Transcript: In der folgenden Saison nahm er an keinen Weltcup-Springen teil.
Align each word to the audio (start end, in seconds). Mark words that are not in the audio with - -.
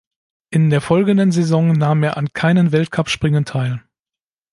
In 0.49 0.71
der 0.71 0.81
folgenden 0.81 1.31
Saison 1.31 1.73
nahm 1.73 2.01
er 2.01 2.17
an 2.17 2.33
keinen 2.33 2.71
Weltcup-Springen 2.71 3.45
teil. 3.45 3.83